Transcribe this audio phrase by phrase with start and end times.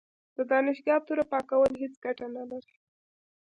[0.35, 2.75] د دانشګاه توره پاکول هیڅ ګټه نه لري.